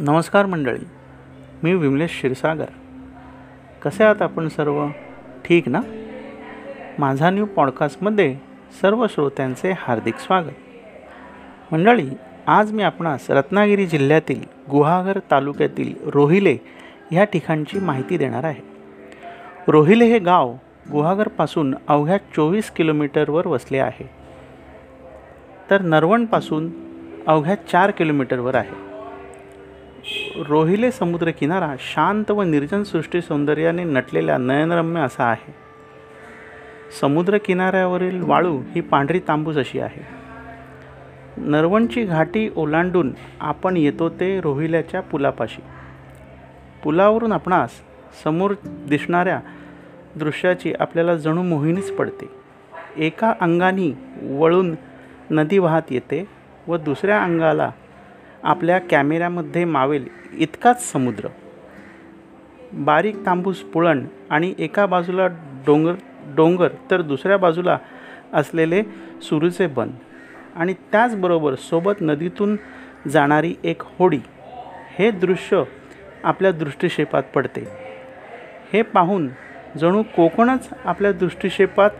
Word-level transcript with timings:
नमस्कार 0.00 0.46
मंडळी 0.46 0.84
मी 1.62 1.74
विमलेश 1.74 2.10
क्षीरसागर. 2.10 2.64
कसे 3.82 4.04
आहात 4.04 4.22
आपण 4.22 4.48
सर्व? 4.48 4.86
ठीक 5.44 5.68
ना? 5.68 5.80
माझा 6.98 7.30
न्यू 7.30 7.46
पॉडकास्टमध्ये 7.46 8.36
सर्व 8.82 9.06
श्रोत्यांचे 9.06 9.74
हार्दिक 9.78 10.14
स्वागत. 10.14 10.50
मंडळी 11.72 12.10
आज 12.46 12.72
मी 12.72 12.82
आपणास 12.82 13.30
रत्नागिरी 13.30 13.86
जिल्ह्यातील 13.86 14.42
गुहागर 14.70 15.18
तालुक्यातील 15.30 15.94
रोहिले 16.06 16.58
ह्या 17.10 17.24
ठिकाणची 17.24 17.78
माहिती 17.78 18.16
देणार 18.16 18.44
आहे. 18.44 18.62
रोहिले 19.68 20.04
हे 20.04 20.18
गाव 20.18 20.54
गुहागरपासून 20.92 21.74
अवघ्या 21.88 22.16
चोवीस 22.16 22.70
किलोमीटरवर 22.70 23.46
वसले 23.46 23.78
आहे. 23.78 24.10
तर 25.70 25.82
नरवणपासून 25.82 26.70
अवघ्या 27.26 27.54
चार 27.54 27.90
किलोमीटरवर 27.90 28.54
आहे. 28.54 28.88
रोहिले 30.48 30.90
समुद्रकिनारा 30.90 31.74
शांत 31.78 32.30
व 32.30 32.42
निर्जन 32.42 32.82
सृष्टी 32.82 33.20
सौंदर्याने 33.20 33.84
नटलेल्या 33.84 34.38
नयनरम्य 34.38 35.00
असा 35.00 35.24
आहे. 35.24 35.54
समुद्रकिनाऱ्यावरील 37.00 38.22
वाळू 38.22 38.60
ही 38.74 38.80
पांढरी 38.80 39.20
तांबूस 39.28 39.56
अशी 39.56 39.80
आहे. 39.80 40.06
नरवणची 41.36 42.04
घाटी 42.04 42.50
ओलांडून 42.56 43.14
आपण 43.40 43.76
येतो 43.76 44.08
ते 44.08 44.40
रोहिल्याच्या 44.40 45.00
पुलापाशी. 45.00 45.62
पुलावरून 46.84 47.32
आपणास 47.32 47.70
समोर 48.24 48.54
दिसणाऱ्या 48.64 49.40
दृश्याची 50.16 50.74
आपल्याला 50.80 51.16
जणू 51.16 51.42
मोहिनीच 51.42 51.92
पडते. 51.92 52.30
एका 52.96 53.34
अंगाने 53.40 53.98
वळून 54.38 54.74
नदी 55.30 55.58
वाहत 55.58 55.82
येते 55.90 56.28
व 56.66 56.76
दुसऱ्या 56.76 57.22
अंगाला 57.22 57.70
आपल्या 58.42 58.78
कॅमेऱ्यामध्ये 58.78 59.64
मावेल 59.64 60.08
इतकाच 60.32 60.92
समुद्र. 60.92 61.28
बारीक 62.72 63.26
तांबूस 63.26 63.60
पुळण 63.60 64.06
आणि 64.30 64.54
एका 64.58 64.86
बाजूला 64.86 65.26
डोंगर 65.66 65.92
डोंगर 66.26 66.68
तर 66.90 67.02
दुसऱ्या 67.02 67.36
बाजूला 67.36 67.78
असलेले 68.32 68.82
सुरूचे 69.22 69.66
बन. 69.66 69.90
आणि 70.56 70.74
त्याचबरोबर 70.92 71.54
सोबत 71.54 71.92
नदीतून 72.00 72.56
जाणारी 73.08 73.54
एक 73.64 73.82
होडी. 73.98 74.20
हे 74.98 75.10
दृश्य 75.10 75.62
आपल्या 76.24 76.52
दृष्टिक्षेपात 76.52 77.22
पडते. 77.34 77.64
हे 78.72 78.82
पाहून 78.82 79.28
जणू 79.78 80.02
कोकणच 80.02 80.68
आपल्या 80.84 81.12
दृष्टिक्षेपात 81.12 81.90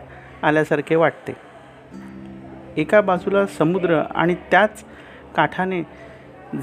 आल्यासारखे 0.43 0.97
वाटते. 0.97 1.33
एका 2.77 3.01
बाजूला 3.01 3.47
समुद्र 3.47 4.03
आणि 4.15 4.35
त्याच 4.35 4.85
काठाने 5.37 5.83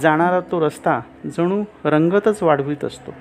जाणारा 0.02 0.40
तो 0.40 0.66
रस्ता 0.66 1.00
जणू 1.26 1.64
रंगतच 1.86 2.44
वाढवीत 2.44 2.86
असतो. 2.86 3.14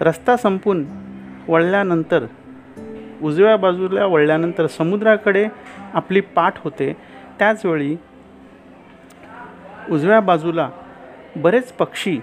रस्ता 0.00 0.36
संपून 0.36 0.86
वळल्यानंतर 1.48 2.26
उजव्या 3.22 3.56
बाजूला 3.56 4.06
वळल्यानंतर 4.06 4.66
समुद्राकडे 4.66 5.48
आपली 5.94 6.20
पाठ 6.20 6.54
होते. 6.64 6.96
त्याचवेळी 7.38 7.96
उजव्या 9.90 10.20
बाजूला 10.20 10.70
बरेच 11.36 11.72
पक्षी 11.72 12.20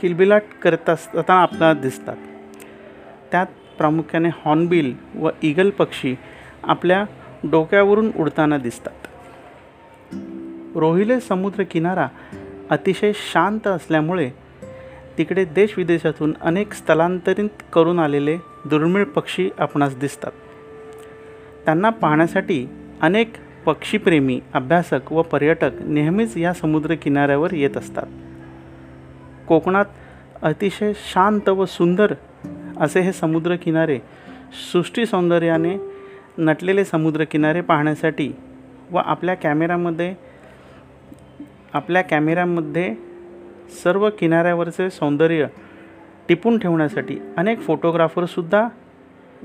किलबिलाट 0.00 0.42
करत 0.62 0.90
असताना 0.90 1.42
आपल्याला 1.42 1.80
दिसतात. 1.80 2.16
त्यात 3.30 3.46
प्रामुख्याने 3.78 4.28
हॉर्नबिल 4.28 4.96
व 5.14 5.30
ईगल 5.42 5.70
पक्षी 5.70 6.16
आपल्या 6.62 7.04
डोक्यावरून 7.50 8.10
उडताना 8.18 8.58
दिसतात. 8.58 9.03
रोहिले 10.74 11.20
समुद्रकिनारा 11.20 12.08
अतिशय 12.70 13.12
शांत 13.14 13.66
असल्यामुळे 13.66 14.30
तिकडे 15.18 15.44
देशविदेशातून 15.44 16.34
अनेक 16.40 16.72
स्थलांतरित 16.72 17.48
करून 17.72 17.98
आलेले 17.98 18.36
दुर्मिळ 18.64 19.04
पक्षी 19.04 19.50
आपणास 19.58 19.96
दिसतात. 19.96 20.30
त्यांना 21.64 21.90
पाहण्यासाठी 21.90 22.66
अनेक 23.02 23.32
पक्षीप्रेमी 23.66 24.40
अभ्यासक 24.54 25.12
व 25.12 25.22
पर्यटक 25.22 25.70
नेहमीच 25.86 26.36
या 26.36 26.52
समुद्रकिनाऱ्यावर 26.52 27.52
येत 27.52 27.76
असतात. 27.76 28.06
कोकणात 29.48 29.84
अतिशय 30.42 30.92
शांत 30.94 31.48
व 31.48 31.64
सुंदर 31.64 32.14
असे 32.80 33.00
हे 33.00 33.12
समुद्रकिनारे 33.12 33.98
सृष्टी 34.72 35.06
सौंदर्याने 35.06 35.76
नटलेले 36.38 36.84
समुद्रकिनारे 36.84 37.60
पाहण्यासाठी 37.60 38.32
व 38.90 38.96
आपल्या 38.96 39.34
कॅमेऱ्यामध्ये 39.34 40.14
आपल्या 41.74 42.02
कॅमेऱ्यामध्ये 42.02 42.94
सर्व 43.84 44.10
किनाऱ्यावरचे 44.18 44.90
सौंदर्य 44.90 45.46
टिपून 46.28 46.58
ठेवण्यासाठी 46.58 47.18
अनेक 47.36 47.60
फोटोग्राफरसुद्धा 47.60 48.68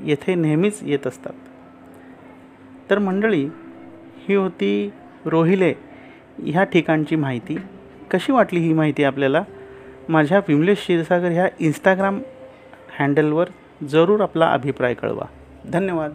येथे 0.03 0.35
नेहमीच 0.35 0.79
येत 0.81 1.07
असतात. 1.07 1.34
तर 2.90 3.00
मंडळी 3.00 3.47
ही 4.29 4.35
होती 4.35 4.91
रोहिले 5.25 5.73
ह्या 6.38 6.63
ठिकाणची 6.63 7.16
माहिती. 7.16 7.57
कशी 8.12 8.31
वाटली 8.31 8.59
ही 8.59 8.73
माहिती 8.73 9.03
आपल्याला? 9.03 9.44
माझ्या 10.09 10.41
विमलेश 10.47 10.78
क्षीरसागर 10.78 11.29
ह्या 11.29 11.47
इंस्टाग्राम 11.59 12.19
हँडलवर 13.00 13.47
जरूर 13.90 14.22
आपला 14.22 14.51
अभिप्राय 14.51 14.94
कळवा. 14.94 15.25
धन्यवाद. 15.73 16.13